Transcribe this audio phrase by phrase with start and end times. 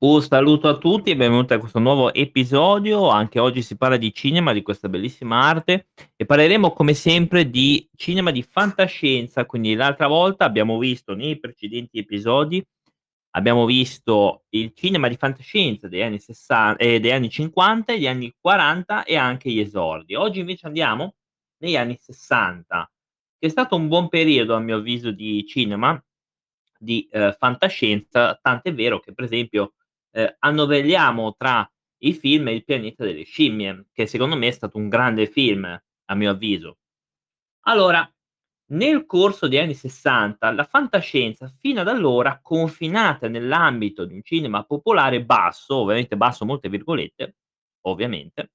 [0.00, 3.08] Un saluto a tutti e benvenuti a questo nuovo episodio.
[3.08, 7.88] Anche oggi si parla di cinema, di questa bellissima arte e parleremo come sempre di
[7.96, 9.44] cinema di fantascienza.
[9.44, 12.64] Quindi l'altra volta abbiamo visto nei precedenti episodi
[13.30, 18.32] abbiamo visto il cinema di fantascienza degli anni sessan ehm, degli anni 50, degli anni
[18.40, 20.14] 40 e anche gli esordi.
[20.14, 21.14] Oggi invece andiamo
[21.58, 22.90] negli anni 60,
[23.38, 26.00] che è stato un buon periodo a mio avviso di cinema,
[26.78, 29.74] di, ehm, fantascienza, tant'è vero che per esempio,
[30.10, 31.70] ehm, annovelliamo tra
[32.02, 36.14] i film Il pianeta delle scimmie, che secondo me è stato un grande film, a
[36.14, 36.78] mio avviso.
[37.66, 38.10] Allora,
[38.72, 44.64] nel corso degli anni 60 la fantascienza fino ad allora confinata nell'ambito di un cinema
[44.64, 47.36] popolare basso, ovviamente basso molte virgolette,
[47.86, 48.50] ovviamente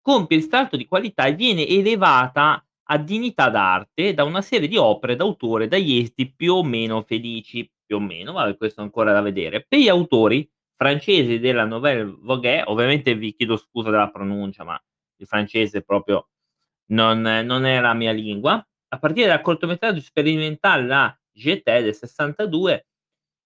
[0.00, 4.76] compie il salto di qualità e viene elevata a dignità d'arte da una serie di
[4.76, 9.22] opere d'autore dagli esiti più o meno felici, più o meno, vabbè questo ancora da
[9.22, 9.64] vedere.
[9.66, 14.78] Per gli autori francesi della Nouvelle Vague, ovviamente vi chiedo scusa della pronuncia, ma
[15.16, 16.28] il francese proprio
[16.92, 18.62] non non è la mia lingua.
[18.90, 22.86] A partire dal cortometraggio sperimentale La Jetée del '62,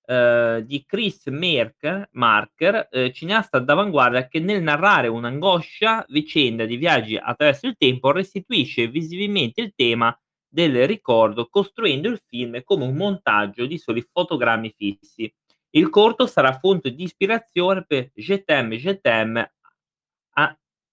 [0.06, 7.16] ehm, di Chris Merker Marker, ehm, cineasta d'avanguardia che nel narrare un'angoscia vicenda di viaggi
[7.16, 10.16] attraverso il tempo restituisce visibilmente il tema
[10.52, 15.32] del ricordo, costruendo il film come un montaggio di soli fotogrammi fissi.
[15.70, 19.00] Il corto sarà fonte di ispirazione per Je t'aime, je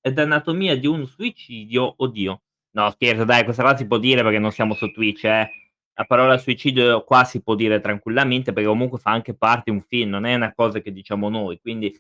[0.02, 4.40] ed Anatomia di un suicidio oddio, no scherzo dai, questa qua si può dire perché
[4.40, 5.50] non siamo su Twitch, eh.
[5.94, 10.12] La parola suicidio qua si può dire tranquillamente, perché comunque fa anche parte un film,
[10.12, 11.60] non è una cosa che diciamo noi.
[11.60, 11.94] Quindi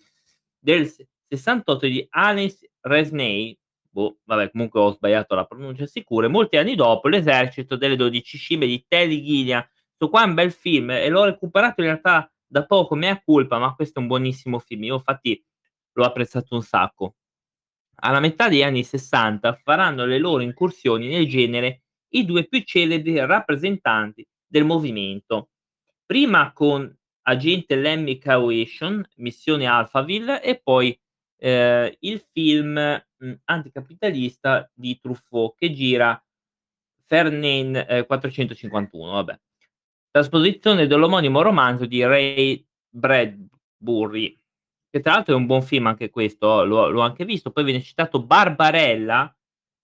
[0.57, 3.57] del s 68 di Ales Resnais,
[3.89, 8.37] boh, vabbè comunque ho sbagliato la pronuncia sicuro, e molti anni dopo L'esercito delle 12
[8.37, 9.65] scimmie di Terry Gilliam.
[9.95, 13.57] Sto qua è un bel film e l'ho recuperato in realtà da poco, mea culpa,
[13.59, 14.83] ma questo è un buonissimo film.
[14.85, 15.43] Io infatti
[15.93, 17.15] l'ho apprezzato un sacco.
[18.01, 23.19] Alla metà degli anni 60 faranno le loro incursioni nel genere i 2 più celebri
[23.25, 25.49] rappresentanti del movimento.
[26.05, 30.97] Prima con Agente Lemmy Cauation, Missione Alphaville e poi,
[31.37, 36.21] ehm, il film, mhmm, anticapitalista di Truffaut che gira
[37.05, 39.39] Fernand, ehm, 451, vabbè.
[40.11, 44.35] Trasposizione dell'omonimo romanzo di Ray Bradbury,
[44.89, 47.51] che tra l'altro è un buon film anche questo, l'ho l'ho anche visto.
[47.51, 49.33] Poi viene citato Barbarella,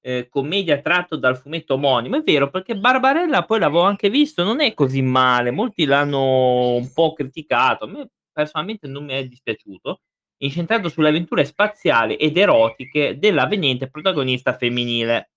[0.02, 2.18] ehm, commedia tratto dal fumetto omonimo.
[2.18, 6.92] È vero, perché Barbarella poi l'avevo anche visto, non è così male, molti l'hanno un
[6.94, 10.02] po' criticato, a me personalmente non mi è dispiaciuto,
[10.38, 15.32] incentrato sulle avventure spaziali ed erotiche dell'avvenente protagonista femminile.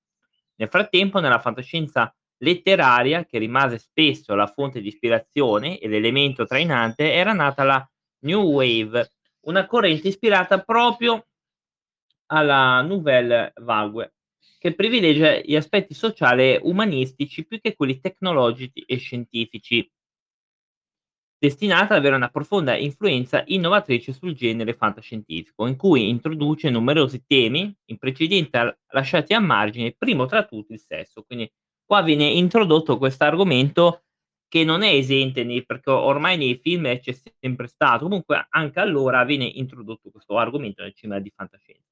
[0.57, 7.13] Nel frattempo, nella fantascienza letteraria, che rimase spesso la fonte di ispirazione e l'elemento trainante,
[7.13, 11.27] era nata la New Wave, una corrente ispirata proprio
[12.27, 14.15] alla Nouvelle Vague,
[14.59, 19.91] che privilegia gli aspetti sociali e umanistici più che quelli tecnologici e scientifici.
[21.41, 27.73] Destinata ad avere una profonda influenza innovatrice sul genere fantascientifico, in cui introduce numerosi temi
[27.85, 31.23] in precedenza lasciati a margine, primo tra tutti il sesso.
[31.23, 31.49] Quindi
[31.85, 34.03] qua viene introdotto quest'argomento
[34.49, 39.45] che non è esente perché ormai nei film c'è sempre stato, comunque anche allora viene
[39.45, 41.87] introdotto questo argomento nel cinema di fantascienza.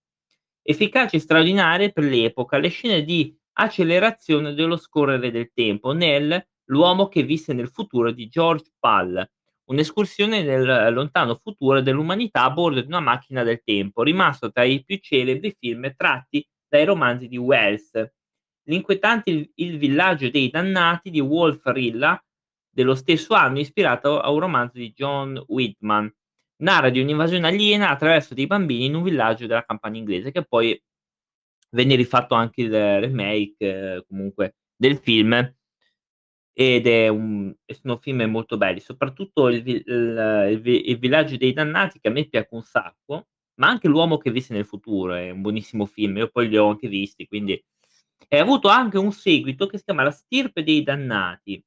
[0.60, 7.08] Efficaci e straordinarie per l'epoca le scene di accelerazione dello scorrere del tempo nel L'uomo
[7.08, 9.28] che visse nel futuro di George Pal,
[9.66, 14.84] un'escursione nel lontano futuro dell'umanità a bordo di una macchina del tempo, rimasto tra i
[14.84, 17.90] più celebri film tratti dai romanzi di Wells.
[18.64, 22.20] L'inquietante Il Il villaggio dei dannati di Wolf Rilla
[22.68, 26.12] dello stesso anno, ispirato a un romanzo di John Whitman.
[26.58, 30.80] Narra di un'invasione aliena attraverso dei bambini in un villaggio della campagna inglese, che poi
[31.70, 35.55] venne rifatto anche il remake comunque del film
[36.58, 42.00] ed è un sono film molto belli, soprattutto il il il Il villaggio dei dannati
[42.00, 43.26] che a me piace un sacco,
[43.56, 46.68] ma anche L'uomo che visse nel futuro è un buonissimo film, io poi li ho
[46.68, 47.62] anche visti, quindi
[48.28, 51.62] ha avuto anche un seguito che si chiama La stirpe dei dannati.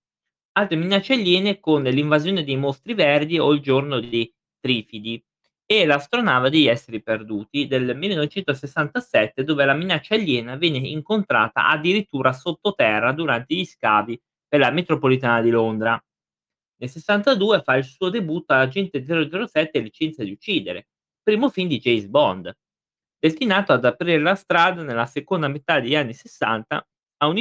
[0.54, 5.24] Altre minacce aliene con l'invasione dei mostri verdi o Il giorno dei trifidi
[5.66, 13.12] e L'astronave degli esseri perduti del 1967, dove la minaccia aliena viene incontrata addirittura sottoterra
[13.14, 14.20] durante gli scavi
[14.50, 16.02] per la metropolitana di Londra.
[16.82, 20.88] Nel '62 fa il suo debutto Agente 007 Licenza di uccidere,
[21.24, 22.52] primo film di James Bond,
[23.20, 26.88] destinato ad aprire la strada nella seconda metà degli anni '60
[27.22, 27.38] a un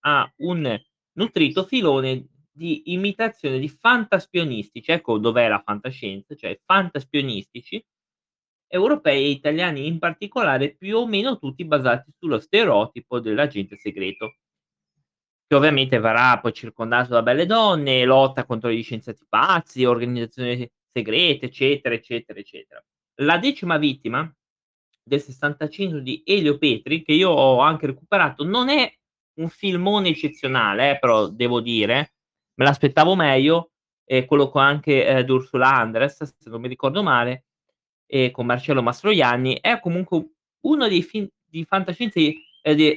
[0.00, 0.80] a un
[1.12, 7.82] nutrito filone di imitazione di fantaspionistici, ecco dov'è la fantascienza, cioè fantaspionistici
[8.68, 14.36] europei e italiani in particolare, più o meno tutti basati sullo stereotipo dell'agente segreto.
[15.50, 21.46] Che ovviamente verrà poi circondato da belle donne, lotta contro gli scienziati pazzi, organizzazioni segrete,
[21.46, 22.84] eccetera, eccetera, eccetera.
[23.16, 24.32] La decima vittima
[25.02, 28.96] del 65 di Elio Petri, che io ho anche recuperato, non è
[29.40, 32.12] un filmone eccezionale, eh, però devo dire,
[32.54, 33.72] me l'aspettavo meglio,
[34.04, 37.46] e quello con anche eh, Ursula Andres, se non mi ricordo male,
[38.06, 40.24] e con Marcello Mastroianni, è comunque
[40.60, 42.96] uno dei film di fantascienza eh, di,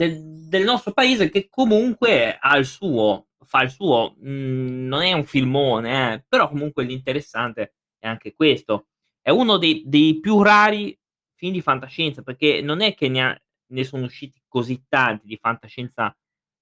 [0.00, 5.02] del, del, nostro paese che comunque ha il suo, fa il suo, mh, mm, non
[5.02, 8.86] è un filmone, eh, però comunque l'interessante è anche questo.
[9.20, 10.98] È uno dei, dei più rari
[11.34, 13.42] film di fantascienza, perché non è che ne, ha,
[13.72, 16.16] ne sono usciti così tanti di fantascienza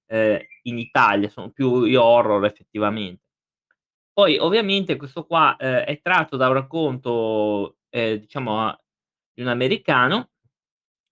[0.07, 3.23] eh, in Italia, sono più horror effettivamente.
[4.11, 8.77] Poi ovviamente questo qua eh, è tratto da un racconto, eh, diciamo,
[9.33, 10.31] di un americano.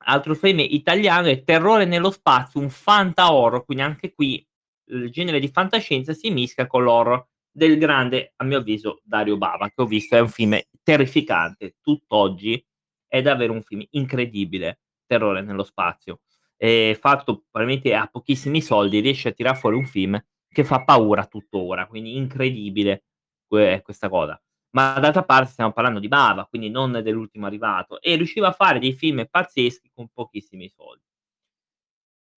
[0.10, 4.46] Altro film italiano è Terrore nello spazio, un fanta horror, quindi anche qui
[4.90, 9.68] il genere di fantascienza si mischia con l'horror del grande, a mio avviso, Dario Bava,
[9.68, 12.64] che ho visto, è un film terrificante, tutt'oggi
[13.06, 16.22] è davvero un film incredibile, Terrore nello spazio.
[16.56, 20.18] È fatto probabilmente a pochissimi soldi, riesce a tirare fuori un film
[20.48, 23.04] che fa paura tuttora, quindi incredibile
[23.46, 24.42] que- questa cosa.
[24.78, 28.78] Ma d'altra parte stiamo parlando di Bava, quindi non dell'ultimo arrivato, e riusciva a fare
[28.78, 31.02] dei film pazzeschi con pochissimi soldi.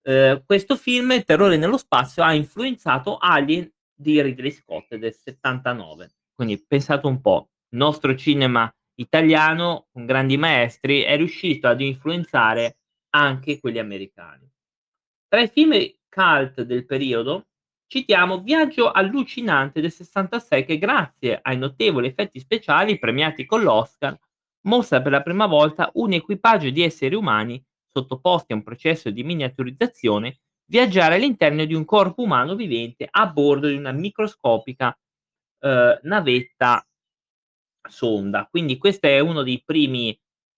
[0.04, 6.12] Eh, questo film, Terrore nello spazio, ha influenzato Alien di Ridley Scott del 79.
[6.34, 12.78] Quindi pensate un po', il nostro cinema italiano con grandi maestri è riuscito ad influenzare
[13.10, 14.50] anche quelli americani.
[15.28, 15.74] Tra i film
[16.08, 17.49] cult del periodo
[17.90, 24.18] citiamo Viaggio allucinante del 66 che grazie ai notevoli effetti speciali premiati con l'Oscar
[24.68, 29.24] mostra per la prima volta un equipaggio di esseri umani sottoposti a un processo di
[29.24, 34.96] miniaturizzazione viaggiare all'interno di un corpo umano vivente a bordo di una microscopica
[35.62, 36.88] eh, navetta
[37.90, 38.48] sonda.
[38.52, 40.16] Quindi questo è uno dei primi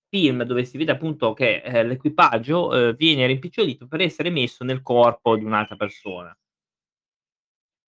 [0.10, 4.82] film dove si vede appunto che eh, l'equipaggio eh, viene rimpicciolito per essere messo nel
[4.82, 6.36] corpo di un'altra persona.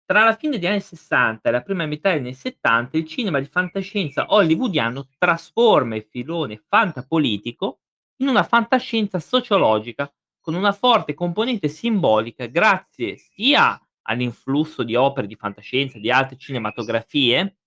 [0.07, 3.41] Tra la fine degli anni 60 e la prima metà degli anni 70, il cinema
[3.41, 7.81] di fantascienza hollywoodiano trasforma il filone fantapolitico
[8.21, 10.09] in una fantascienza sociologica
[10.39, 17.57] con una forte componente simbolica grazie sia all'influsso di opere di fantascienza di altre cinematografie,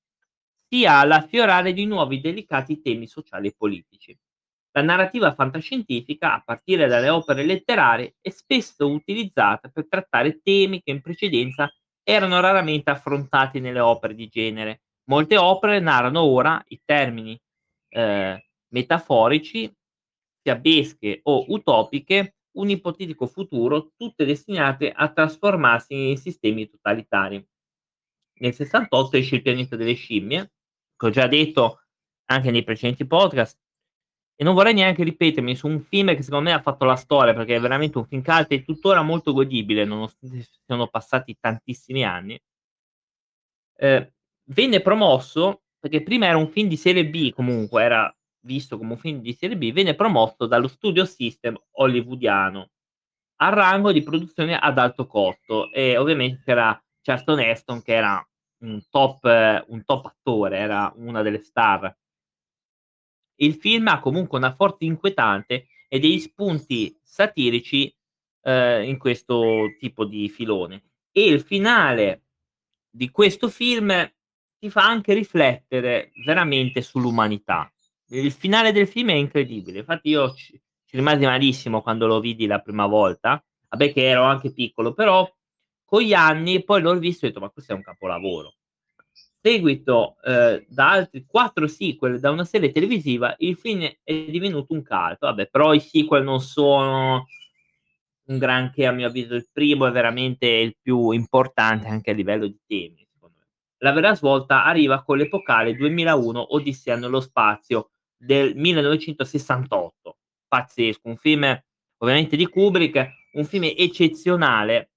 [0.66, 4.18] sia all'affiorare di nuovi delicati temi sociali e politici.
[4.70, 10.90] La narrativa fantascientifica, a partire dalle opere letterarie, è spesso utilizzata per trattare temi che
[10.90, 11.70] in precedenza
[12.10, 14.82] erano raramente affrontati nelle opere di genere.
[15.04, 17.40] Molte opere narrano ora i termini
[17.88, 19.72] eh, metaforici,
[20.42, 27.44] fiabesche o utopiche, un ipotetico futuro, tutte destinate a trasformarsi in sistemi totalitari.
[28.40, 30.52] Nel 68 esce il pianeta delle scimmie,
[30.96, 31.82] che ho già detto
[32.26, 33.58] anche nei precedenti podcast,
[34.40, 37.34] e non vorrei neanche ripetermi su un film che secondo me ha fatto la storia
[37.34, 42.40] perché è veramente un film cult e tuttora molto godibile nonostante siano passati tantissimi anni.
[43.76, 44.12] Eh,
[44.44, 48.96] venne promosso perché prima era un film di serie B comunque, era visto come un
[48.96, 52.70] film di serie B, venne promosso dallo studio system hollywoodiano
[53.42, 58.26] al rango di produzione ad alto costo e ovviamente c'era Charleston Heston che era
[58.62, 59.22] un top,
[59.68, 61.94] un top attore, era una delle star
[63.42, 67.94] il film ha comunque una forte inquietante e degli spunti satirici
[68.42, 70.84] eh, in questo tipo di filone.
[71.10, 72.24] E il finale
[72.90, 73.92] di questo film
[74.58, 77.72] ti fa anche riflettere veramente sull'umanità.
[78.08, 79.78] Il finale del film è incredibile.
[79.78, 80.52] Infatti, io ci,
[80.84, 83.42] ci rimasi malissimo quando lo vidi la prima volta.
[83.68, 85.28] Vabbè, che ero anche piccolo, però
[85.84, 88.54] con gli anni poi l'ho visto e ho detto: Ma questo è un capolavoro
[89.42, 94.84] seguito eh, da altri quattro sequel da una serie televisiva, il film è divenuto un
[94.84, 95.18] cult.
[95.18, 97.26] Vabbè, però i sequel non sono
[98.24, 99.34] un granché, a mio avviso.
[99.34, 103.06] Il primo è veramente il più importante anche a livello di temi.
[103.82, 110.18] La vera svolta arriva con l'epocale 2001 Odissea nello spazio del 1968.
[110.46, 111.62] Pazzesco, un film
[111.96, 114.90] ovviamente di Kubrick, un film eccezionale,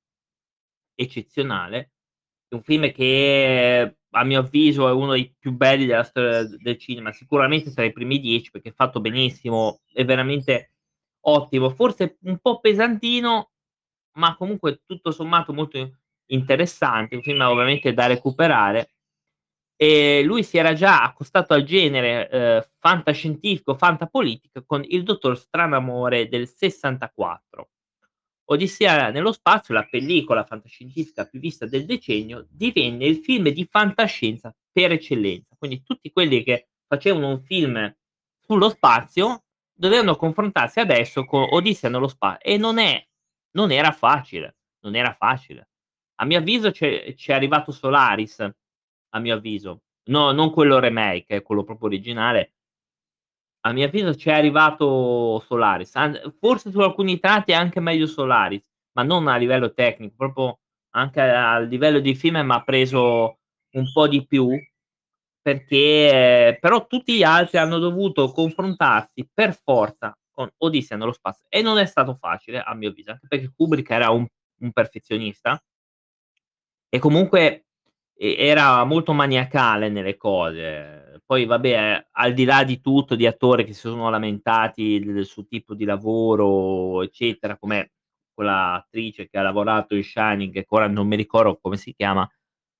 [0.95, 1.91] eccezionale,
[2.49, 7.11] un film che a mio avviso è uno dei più belli della storia del cinema,
[7.11, 10.71] sicuramente tra i primi dieci perché è fatto benissimo, è veramente
[11.25, 13.51] ottimo, forse un po' pesantino,
[14.17, 18.89] ma comunque tutto sommato molto interessante, un film ovviamente da recuperare.
[19.75, 26.29] E lui si era già accostato al genere, ehm, fantascientifico, fantapolitica con Il dottor Stranamore
[26.29, 27.67] del '64.
[28.45, 34.53] Odissea nello spazio, la pellicola fantascientifica più vista del decennio, divenne il film di fantascienza
[34.71, 35.55] per eccellenza.
[35.57, 37.95] Quindi tutti quelli che facevano un film
[38.39, 43.05] sullo spazio dovevano confrontarsi adesso con Odissea nello spa e non è
[43.51, 45.69] non era facile, non era facile.
[46.15, 49.83] A mio avviso c'è c'è arrivato Solaris, a mio avviso.
[50.05, 52.53] No, non quello remake, quello proprio originale.
[53.65, 55.93] A mio avviso c'è arrivato Solaris,
[56.39, 58.61] forse su alcuni tratti è anche meglio Solaris,
[58.93, 60.59] ma non a livello tecnico, proprio
[60.95, 63.39] anche a livello di film m'ha preso
[63.71, 64.49] un po' di più,
[65.41, 71.61] perché però tutti gli altri hanno dovuto confrontarsi per forza con Odissea nello spazio e
[71.61, 74.27] non è stato facile a mio avviso, anche perché Kubrick era un
[74.63, 75.61] un perfezionista
[76.89, 77.65] e comunque
[78.15, 81.12] era molto maniacale nelle cose.
[81.29, 85.45] Poi vabbè, al di là di tutto, di attori che si sono lamentati del suo
[85.45, 87.93] tipo di lavoro, eccetera, come
[88.33, 92.29] quella attrice che ha lavorato in Shining, che ora non mi ricordo come si chiama,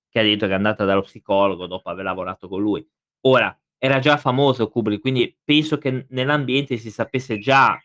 [0.10, 2.86] che ha detto che è andata dallo psicologo dopo aver lavorato con lui.
[3.22, 7.78] Ora, era già famoso Kubrick, quindi penso che nell'ambiente si sapesse già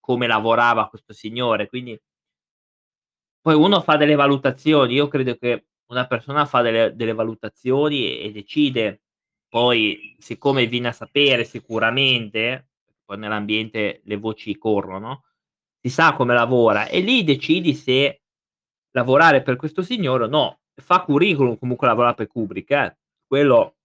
[0.00, 1.98] come lavorava questo signore, quindi
[3.40, 8.30] poi uno fa delle valutazioni, io credo che una persona fa delle delle valutazioni e
[8.32, 9.02] decide.
[9.48, 12.68] Poi, siccome viene a sapere sicuramente,
[13.04, 15.24] poi nell'ambiente le voci corrono,
[15.80, 18.22] si sa come lavora e lì decidi se
[18.92, 20.60] lavorare per questo signore o no.
[20.74, 23.76] Fa curriculum comunque lavorare per Kubrick eh, quello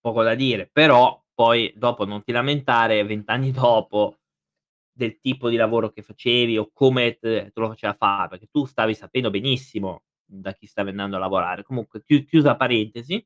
[0.00, 4.18] poco da dire, però poi dopo non ti lamentare 20 anni dopo
[4.92, 8.64] del tipo di lavoro che facevi o come te te lo faceva fare, perché tu
[8.66, 11.62] stavi sapendo benissimo da chi stavi andando a lavorare.
[11.62, 13.24] Comunque chi chiusa parentesi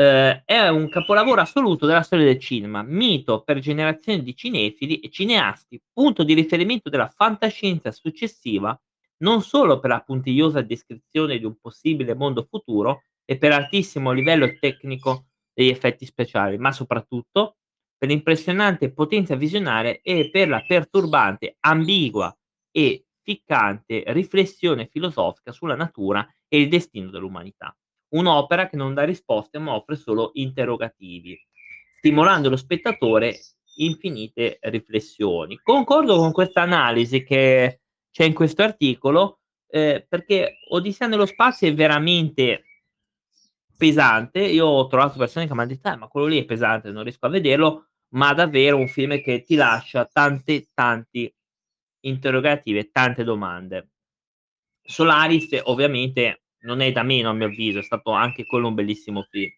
[0.00, 5.10] ehm, è un capolavoro assoluto della storia del cinema, mito per generazioni di cinefili e
[5.10, 8.78] cineasti, punto di riferimento della fantascienza successiva,
[9.18, 14.56] non solo per la puntigliosa descrizione di un possibile mondo futuro e per l'altissimo livello
[14.58, 17.56] tecnico degli effetti speciali, ma soprattutto
[17.98, 22.32] per l'impressionante potenza visionaria e per la perturbante, ambigua
[22.70, 27.76] e ficcante riflessione filosofica sulla natura e il destino dell'umanità.
[28.12, 31.38] Un'opera che non dà risposte, ma offre solo interrogativi,
[31.96, 33.38] stimolando lo spettatore
[33.76, 35.60] infinite riflessioni.
[35.62, 41.74] Concordo con questa analisi che c'è in questo articolo, ehm, perché Odissea nello spazio è
[41.74, 42.62] veramente
[43.76, 44.40] pesante.
[44.40, 47.26] Io ho trovato persone che m'han detto: "Eh, ma quello lì è pesante, non riesco
[47.26, 51.32] a vederlo." Ma davvero un film che ti lascia tante, tanti
[52.00, 53.90] interrogativi tante domande.
[54.82, 59.22] Solaris ovviamente non è da meno a mio avviso, è stato anche quello un bellissimo
[59.30, 59.50] film.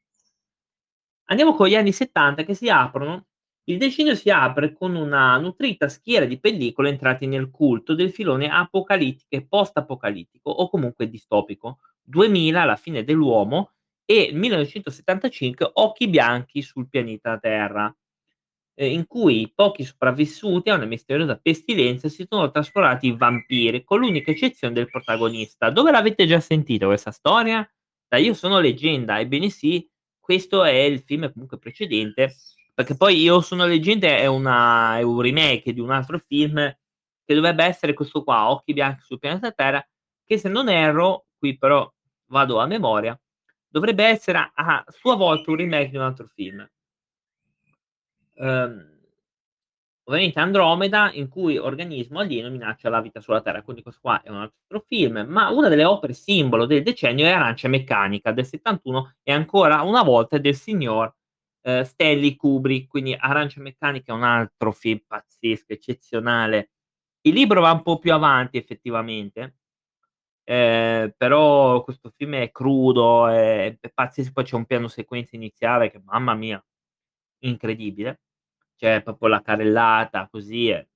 [1.25, 3.27] Andiamo con gli anni '70 che si aprono
[3.71, 8.49] il decennio si apre con una nutrita schiera di pellicole entrati nel culto del filone
[8.51, 11.79] apocalittico e post-apocalittico o comunque distopico.
[12.03, 17.95] 2000 La fine dell'uomo e 1975 Occhi bianchi sul pianeta Terra
[18.81, 23.85] ehm, in cui i pochi sopravvissuti a una misteriosa pestilenza si sono trasformati in vampiri,
[23.85, 25.71] con l'unica eccezione del protagonista.
[25.71, 27.69] Dove l'avete già sentita questa storia?
[28.09, 32.35] Da Io sono leggenda, ebbene sì, questo è il film comunque precedente,
[32.75, 36.57] perché poi Io sono leggenda è una è un remake di un altro film
[37.25, 39.87] che dovrebbe essere questo qua, Occhi bianchi sul pianeta Terra,
[40.25, 41.89] che se non erro, qui però
[42.27, 43.19] vado a memoria,
[43.69, 46.67] dovrebbe essere a a sua volta un remake di un altro film.
[48.41, 48.89] Ehm,
[50.05, 54.31] ovviamente Andromeda, in cui organismo alieno minaccia la vita sulla Terra, quindi questo qua è
[54.31, 59.15] un altro film, ma una delle opere simbolo del decennio è Arancia meccanica del '71
[59.23, 61.15] e ancora una volta del signor,
[61.63, 66.71] ehm, Stanley Kubrick, quindi Arancia meccanica è un altro film pazzesco, eccezionale.
[67.23, 69.57] Il libro va un po' più avanti effettivamente,
[70.45, 75.91] ehm, però questo film è crudo, è è pazzesco, poi c'è un piano sequenza iniziale
[75.91, 76.63] che mamma mia,
[77.45, 78.19] incredibile.
[78.81, 80.87] Cioè proprio la carrellata così è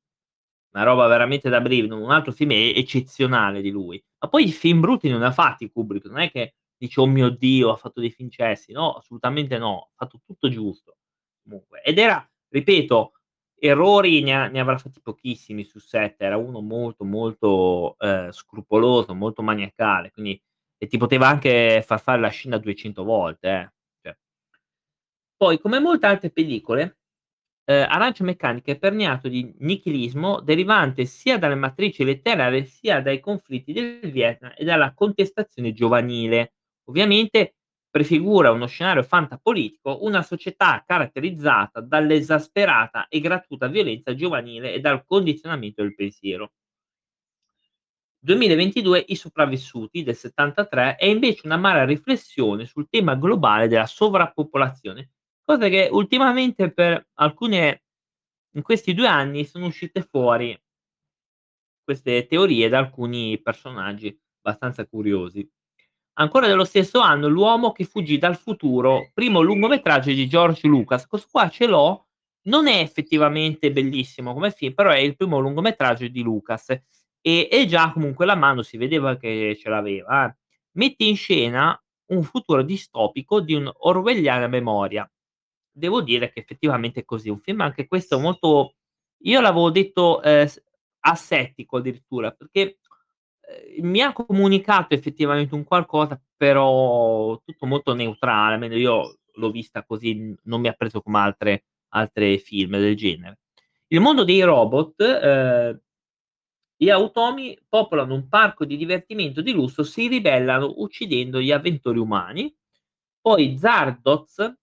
[0.74, 4.02] una roba veramente da brivido, un altro film eccezionale di lui.
[4.20, 7.06] Ma poi i film brutti non ne ha fatti Kubrick, non è che dici: "Oh
[7.06, 10.96] mio Dio, ha fatto dei film cessi." No, assolutamente no, ha fatto tutto giusto
[11.44, 11.82] comunque.
[11.82, 13.12] Ed era, ripeto,
[13.58, 19.14] errori ne ha ne avrà fatti pochissimi sul set, era uno molto, molto, ehm, scrupoloso,
[19.14, 20.40] molto maniacale, quindi
[20.78, 23.72] e ti poteva anche far fare la scena 200 volte, eh,
[24.02, 24.16] cioè.
[25.40, 26.98] Poi come molte altre pellicole
[27.64, 33.72] ehm, Arancia Meccanica è permeato di nichilismo derivante sia dalle matrici letterarie, sia dai conflitti
[33.72, 36.54] del Vietnam e dalla contestazione giovanile.
[36.84, 37.56] Ovviamente
[37.90, 45.82] prefigura uno scenario fantapolitico, una società caratterizzata dall'esasperata e gratuita violenza giovanile e dal condizionamento
[45.82, 46.50] del pensiero.
[48.18, 55.10] 2022 I sopravvissuti del '73 è invece un'amara riflessione sul tema globale della sovrappopolazione,
[55.44, 57.82] cosa che ultimamente per alcune
[58.56, 60.58] in questi 2 anni sono uscite fuori
[61.88, 65.46] queste teorie da alcuni personaggi abbastanza curiosi.
[66.14, 71.06] Ancora dello stesso anno, L'uomo che fuggì dal futuro, primo lungometraggio di George Lucas.
[71.06, 72.06] Questo qua ce l'ho,
[72.48, 77.66] non è effettivamente bellissimo come film, però è il primo lungometraggio di Lucas e e
[77.66, 80.36] già comunque la mano si vedeva che ce l'aveva, eh.
[80.72, 81.78] Mette in scena
[82.12, 85.08] un futuro distopico di un'orwelliana memoria.
[85.76, 88.76] Devo dire che effettivamente è così, un film anche questo molto
[89.24, 90.62] io l'avevo detto, s
[91.00, 92.78] asettico addirittura, perché,
[93.76, 99.84] ehm, mi ha comunicato effettivamente un qualcosa, però tutto molto neutrale, almeno io l'ho vista
[99.84, 101.64] così, non mi ha preso come altre
[101.94, 103.38] altre film del genere.
[103.88, 105.80] Il mondo dei robot, ehm
[106.80, 112.52] gli automi popolano un parco di divertimento di lusso, si ribellano uccidendo gli avventori umani.
[113.20, 114.54] Poi Zardoz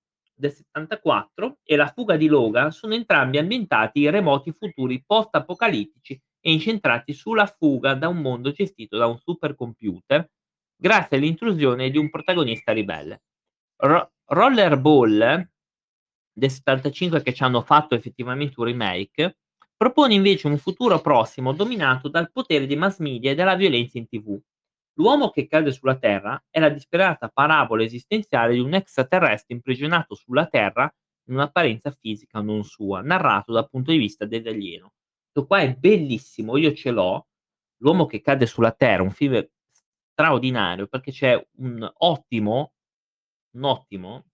[0.41, 6.51] del '74 e La fuga di Logan sono entrambi ambientati in remoti futuri post-apocalittici e
[6.51, 10.29] incentrati sulla fuga da un mondo gestito da un supercomputer,
[10.75, 13.21] grazie all'intrusione di un protagonista ribelle.
[13.77, 15.47] Ro Rollerball
[16.33, 19.37] del '75 che ci hanno fatto effettivamente un remake,
[19.77, 24.07] propone invece un futuro prossimo dominato dal potere dei mass media e dalla violenza in
[24.07, 24.39] TV.
[25.01, 30.45] L'uomo che cade sulla Terra è la disperata parabola esistenziale di un extraterrestre imprigionato sulla
[30.45, 30.93] Terra
[31.27, 34.93] in un'apparenza fisica non sua, narrato dal punto di vista dell'alieno.
[35.23, 37.25] Questo qua è bellissimo, io ce l'ho.
[37.77, 39.43] L'uomo che cade sulla Terra, un film
[40.11, 42.73] straordinario perché c'è un ottimo
[43.53, 44.25] un ottimo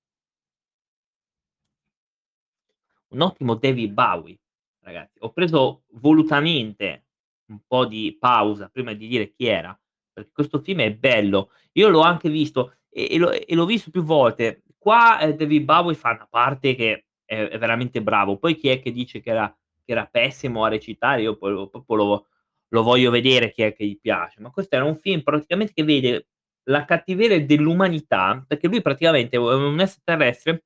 [3.10, 4.38] un ottimo David Bowie
[4.82, 5.18] ragazzi.
[5.20, 7.06] Ho preso volutamente
[7.46, 9.78] un po' di pausa prima di dire chi era,
[10.18, 11.52] perché questo film è bello.
[11.74, 14.64] Io l'ho anche visto e e l'ho e l'ho visto più volte.
[14.78, 18.38] Qua, ehm, David Bowie fa una parte che è è veramente bravo.
[18.38, 19.48] Poi chi è che dice che era
[19.86, 22.28] che era pessimo a recitare, io poi lo proprio lo
[22.70, 24.42] lo voglio vedere chi è che gli piace.
[24.42, 26.28] Ma questo era un film praticamente che vede
[26.70, 30.64] la cattiveria dell'umanità, perché lui praticamente è un extraterrestre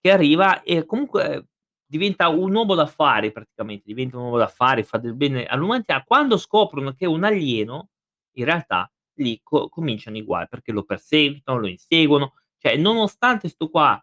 [0.00, 1.48] che arriva e comunque
[1.86, 6.02] diventa un uomo d'affari praticamente, diventa un uomo d'affari, fa del bene all'umanità.
[6.06, 7.90] Quando scoprono che è un alieno,
[8.38, 13.68] in realtà lì co cominciano i guai, perché lo perseguitano, lo inseguono, cioè nonostante 'sto
[13.70, 14.00] qua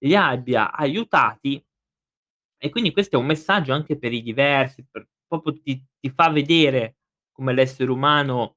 [0.00, 1.62] li abbia aiutati
[2.58, 6.30] e quindi questo è un messaggio anche per i diversi, per proprio ti ti fa
[6.30, 6.98] vedere
[7.32, 8.56] come l'essere umano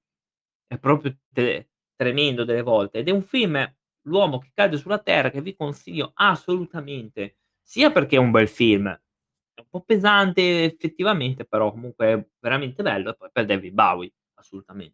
[0.67, 3.00] è proprio te tremendo delle volte.
[3.00, 3.58] Ed è un film,
[4.04, 8.88] L'uomo che cade sulla terra, che vi consiglio assolutamente, sia perché è un bel film,
[8.88, 14.12] è un po' pesante effettivamente, però comunque è veramente bello, e poi per David Bowie,
[14.36, 14.91] assolutamen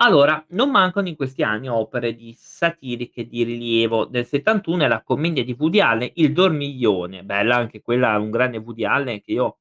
[0.00, 4.04] allora, non mancano in questi anni opere di satiriche di rilievo.
[4.06, 8.58] Del '71 è la commedia di Woody Allen, Il Dormiglione, bella anche quella, un grande
[8.58, 9.58] Woody Allen che io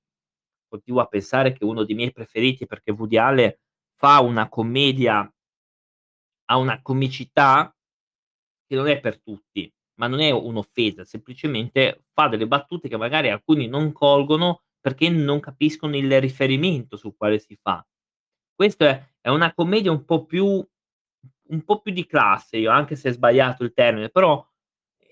[0.70, 3.56] continuo a pensare che è uno dei miei preferiti, perché Woody Allen
[3.96, 5.32] fa una commedia
[6.50, 7.74] ha una comicità
[8.66, 13.30] che non è per tutti, ma non è un'offesa, semplicemente fa delle battute che magari
[13.30, 17.86] alcuni non colgono, perché non capiscono il riferimento sul quale si fa.
[18.60, 20.46] Questo è è una commedia un po' più
[21.50, 24.44] un po' più di classe io, anche se è sbagliato il termine, però,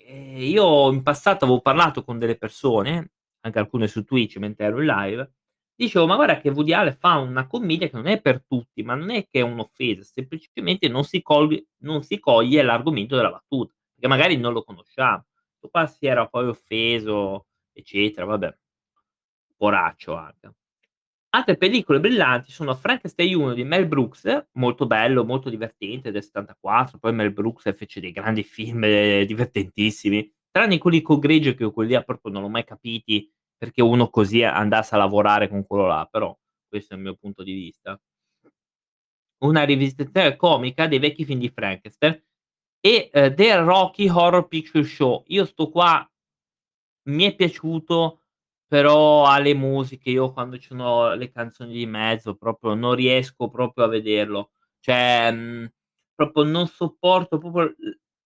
[0.08, 4.80] ehm, io in passato avevo parlato con delle persone, anche alcune su Twitch mentre ero
[4.80, 5.32] in live,
[5.76, 9.12] dicevo: "Ma guarda che Allen fa una commedia che non è per tutti, ma non
[9.12, 14.08] è che è un'offesa, semplicemente non si colg non si coglie l'argomento della battuta, che
[14.08, 15.26] magari non lo conosciamo."
[15.58, 18.58] Sto qua si era poi offeso, eccetera, vabbè.
[19.58, 20.56] Poraccio anche.
[21.36, 26.98] Altre pellicole brillanti sono Frankenstein 1 di Mel Brooks, molto bello, molto divertente, del '74,
[26.98, 28.80] poi Mel Brooks fece dei grandi film
[29.26, 33.82] divertentissimi, tranne quelli con Grigio che io quelli là proprio non l'ho mai capiti, perché
[33.82, 36.34] uno così andasse a lavorare con quello là, però
[36.70, 38.00] questo è il mio punto di vista.
[39.40, 42.18] Una rivisitazione comica dei vecchi film di Frankenstein
[42.80, 45.26] e, ehm, The Rocky Horror Picture Show.
[45.28, 46.10] Io sto qua
[47.10, 48.22] mi è piaciuto,
[48.68, 53.50] però ha le musiche, io quando ci sono le canzoni di mezzo proprio non riesco
[53.50, 54.52] proprio a vederlo.
[54.80, 55.68] Cioè, mhmm,
[56.16, 57.74] proprio non sopporto proprio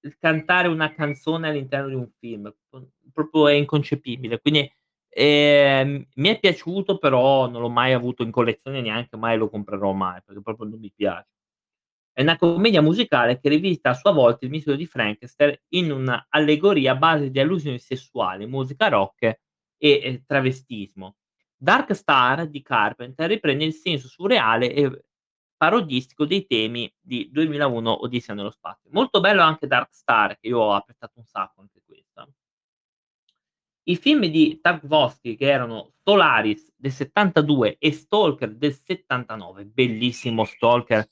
[0.01, 2.53] il cantare una canzone all'interno di un film,
[3.13, 4.39] proprio è inconcepibile.
[4.39, 4.71] Quindi,
[5.09, 9.91] ehm, mi è piaciuto, però non l'ho mai avuto in collezione, neanche mai lo comprerò
[9.93, 11.27] mai, perché proprio non mi piace.
[12.13, 16.93] È una commedia musicale che rivisita a sua volta il mito di Frankenstein in un'allegoria
[16.93, 19.39] a base di allusioni sessuali, musica rock
[19.79, 21.15] e, travestismo.
[21.57, 25.05] Dark Star di Carpenter riprende il senso surreale e
[25.57, 28.89] parodistico dei temi di 2001 Odissea nello spazio.
[28.93, 32.27] Molto bello anche Dark Star, che io ho apprezzato un sacco anche questa.
[33.83, 41.09] I film di Tarkovsky che erano Solaris del 72 e Stalker del 79, bellissimo Stalker.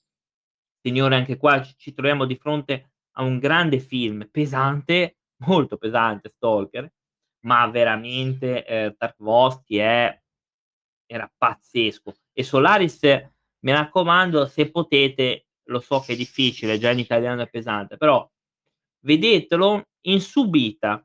[0.82, 6.89] Signore, anche qua ci troviamo di fronte a un grande film, pesante, molto pesante Stalker,
[7.47, 10.21] ma veramente eh, Tarkovsky è
[11.07, 12.13] era pazzesco.
[12.33, 13.01] E Solaris,
[13.60, 18.29] mi raccomando, se potete, lo so che è difficile, già in italiano è pesante, però
[18.99, 21.03] vedetelo in subita,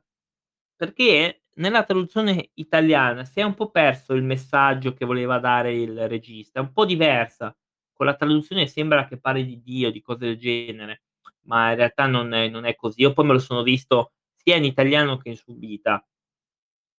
[0.75, 6.07] perché nella traduzione italiana si è un po' perso il messaggio che voleva dare il
[6.09, 7.55] regista, è un po' diversa.
[7.93, 11.03] Con la traduzione sembra che parli di Dio, di cose del genere,
[11.43, 13.01] ma in realtà non è, non è così.
[13.01, 16.05] Io poi me lo sono visto sia in italiano che in subita.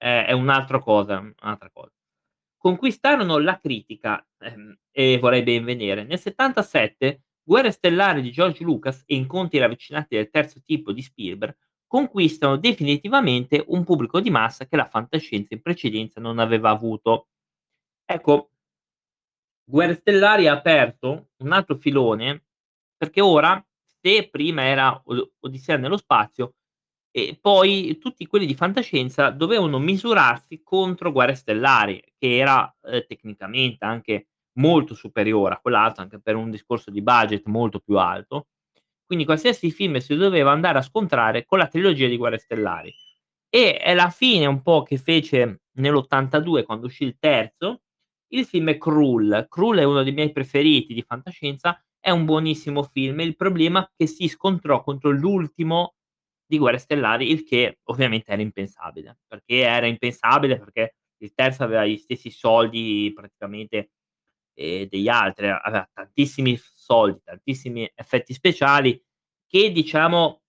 [0.04, 1.94] Eh, è un'altra cosa, un'altra cosa
[2.63, 6.06] conquistarono la critica ehm, e vorrei ben vedere.
[6.06, 11.58] Nel 77 Guerre stellari di George Lucas e Incontri ravvicinati del terzo tipo di Spielberg
[11.86, 17.28] conquistano definitivamente un pubblico di massa che la fantascienza in precedenza non aveva avuto.
[18.06, 18.52] Ecco,
[19.66, 22.46] Guerre stellari ha aperto un altro filone
[22.96, 23.62] perché ora,
[24.02, 25.04] se prima era
[25.42, 26.56] Odissea nello spazio,
[27.15, 33.86] e poi tutti quelli di fantascienza dovevano misurarsi contro Guerre Stellari, che era eh, tecnicamente
[33.86, 38.47] anche molto superiore a quell'altro, anche per un discorso di budget molto più alto.
[39.06, 42.91] Quindi qualsiasi film si doveva andare a scontrare con la trilogia di Guerre Stellari.
[43.47, 47.82] E è la fine un po' che fece nell'82, quando uscì il terzo,
[48.30, 49.45] il film Krull.
[49.49, 53.19] Krull è uno dei miei preferiti di fantascienza, è un buonissimo film.
[53.19, 55.93] Il problema è che si scontrò contro l'ultimo
[56.54, 59.18] di Guerre Stellari, il che ovviamente era impensabile.
[59.28, 60.60] Perché era impensabile?
[60.60, 63.92] Perché il terzo aveva gli stessi soldi praticamente
[64.54, 69.02] eh, degli altri, aveva tantissimi soldi, tantissimi effetti speciali
[69.48, 70.42] che diciamo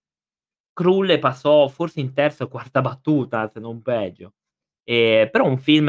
[0.72, 4.34] Krull passò forse in terza o quarta battuta, se non peggio.
[4.84, 5.88] Eh, però un film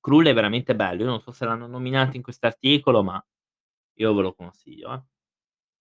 [0.00, 1.02] Krull è veramente bello.
[1.02, 3.24] Io non so se l'hanno nominato in quest'articolo, ma
[3.94, 4.92] io ve lo consiglio.
[4.92, 5.13] Eh.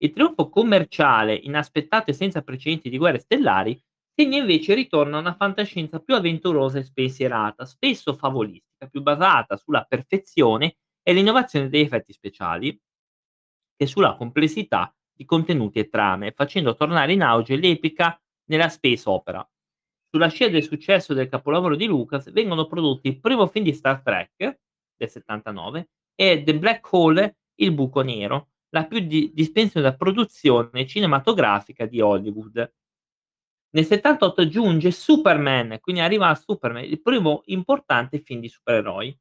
[0.04, 3.82] Il trionfo commerciale, inaspettato e senza precedenti di Guerre Stellari,
[4.14, 9.56] segna invece il ritorno a una fantascienza più avventurosa e spensierata, spesso favolistica, più basata
[9.56, 12.78] sulla perfezione e l'innovazione degli effetti speciali
[13.78, 19.48] che sulla complessità di contenuti e trame, facendo tornare in auge l'epica nella space opera.
[20.10, 24.02] Sulla scia del successo del capolavoro di Lucas vengono prodotti il primo film di Star
[24.02, 24.60] Trek
[24.98, 31.86] del 79 e The Black Hole, il buco nero, la più di- dispendiosa produzione cinematografica
[31.86, 32.74] di Hollywood.
[33.76, 39.18] Nel 78 giunge Superman, quindi arriva a Superman, il primo importante film di supereroi,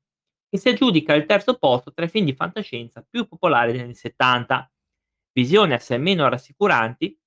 [0.48, 3.94] che si aggiudica il terzo posto tra i film di fantascienza più popolari degli anni
[3.94, 4.70] 70.
[5.32, 7.18] Visioni assai meno rassicuranti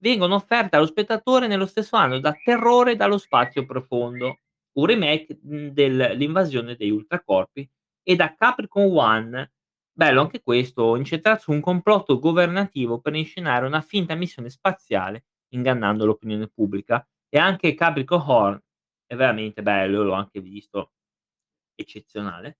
[0.00, 4.40] vengono offerte allo spettatore nello stesso anno da Terrore dallo spazio profondo,
[4.74, 7.68] un remake dell'invasione degli ultracorpi,
[8.04, 9.52] e da Capricorn One,
[9.98, 16.06] Bello anche questo, incentrato su un complotto governativo per inscenare una finta missione spaziale, ingannando
[16.06, 17.04] l'opinione pubblica.
[17.28, 18.62] E anche Capricorn Horn
[19.06, 20.92] è veramente bello, l'ho anche visto,
[21.74, 22.58] eccezionale.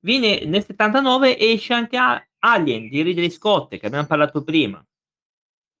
[0.00, 4.86] Viene nel 79 esce anche Alien di Ridley Scott, che abbiamo parlato prima,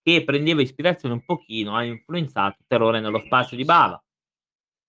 [0.00, 4.02] che prendeva ispirazione un pochino, ha influenzato Terrore nello spazio di Bava.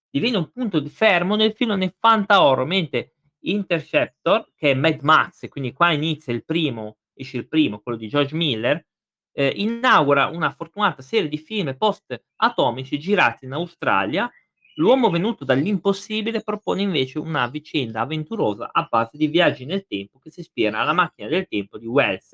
[0.10, 3.15] Diviene un punto di fermo nel filone fanta horror, mentre
[3.50, 8.08] Interceptor, che è Mad Max, quindi qua inizia il primo, esce il primo, quello di
[8.08, 8.86] George Miller,
[9.32, 14.32] eh, inaugura una fortunata serie di film post-atomici girati in Australia.
[14.76, 20.32] L'uomo venuto dall'impossibile propone invece una vicenda avventurosa a base di viaggi nel tempo che
[20.32, 22.32] si ispira alla macchina del tempo di Wells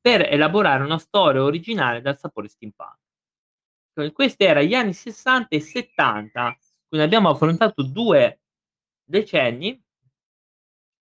[0.00, 2.98] per elaborare una storia originale dal sapore steampunk.
[4.12, 6.56] Questi erano gli anni 60 e 70,
[6.88, 8.40] quindi abbiamo affrontato due
[9.04, 9.80] decenni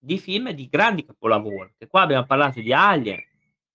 [0.06, 1.74] di film di grandi capolavori.
[1.76, 3.20] Che qua abbiamo parlato di Alien,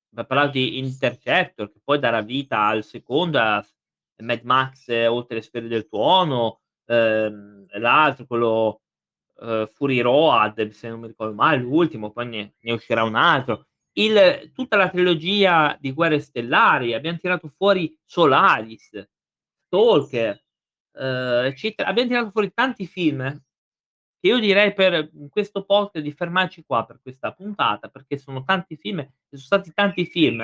[0.10, 3.66] abbiamo parlato di Interceptor, che poi darà vita al secondo, a
[4.20, 8.82] Mad Max eh, Oltre le sfere del tuono, ehm, l'altro, quello
[9.42, 13.68] eh, Fury Road, se non mi ricordo male, l'ultimo, poi ne, ne uscirà un altro.
[13.94, 19.06] Il, tutta la trilogia di Guerre Stellari, abbiamo tirato fuori Solaris,
[19.66, 20.42] Stalker,
[20.94, 21.90] uhm, eccetera.
[21.90, 23.22] Abbiam tirato fuori tanti film
[24.22, 28.76] io direi per, mhmm, questo podcast di fermarci qua per questa puntata, perché sono tanti
[28.78, 30.38] film ci son stati tanti film,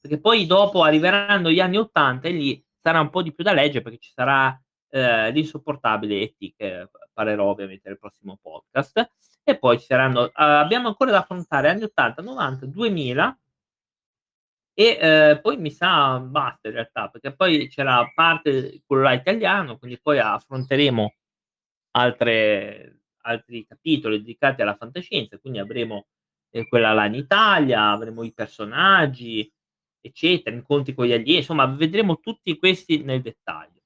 [0.00, 3.52] perché poi dopo arriveranno gli anni '80 e lì sarà un po' di più da
[3.52, 4.58] leggere perché ci sarà,
[4.90, 6.54] ehm, l'insopportabile E.T.
[6.56, 9.10] che parlerò ovviamente nel prossimo podcast
[9.44, 13.38] e poi ci saranno uhm, abbiamo ancora da affrontare anni '80, '90, 2000
[14.78, 19.78] e, ehm, poi mi sa basta in realtà, perché poi c'è la parte quello italiano,
[19.78, 21.14] quindi poi affronteremo
[21.92, 26.06] altre altri capitoli dedicati alla fantascienza, quindi avremo,
[26.50, 29.50] ehm, quella là in Italia, avremo i personaggi,
[30.00, 33.80] eccetera, incontri con gli alieni, insomma vedremo tutti questi nel dettaglio.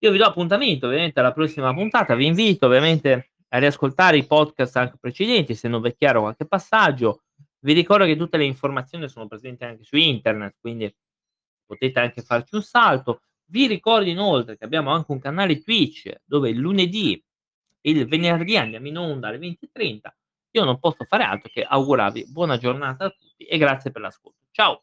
[0.00, 4.76] Io vi do appuntamento ovviamente alla prossima puntata, vi invito ovviamente a riascoltare i podcast
[4.76, 7.22] anche precedenti, se non v'è chiaro qualche passaggio.
[7.60, 10.92] Vi ricordo che tutte le informazioni sono presenti anche su internet, quindi
[11.64, 13.22] potete anche farci un salto.
[13.44, 17.22] Vi ricordo inoltre che abbiamo anche un canale Twitch, dove lunedì
[17.82, 20.14] il venerdì andiamo in onda alle 20:30.
[20.52, 24.38] Io non posso fare altro che augurarvi buona giornata a tutti e grazie per l'ascolto.
[24.50, 24.82] Ciao.